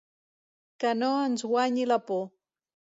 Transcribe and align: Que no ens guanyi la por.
Que 0.83 0.95
no 1.03 1.11
ens 1.27 1.47
guanyi 1.55 1.87
la 1.95 2.03
por. 2.11 2.29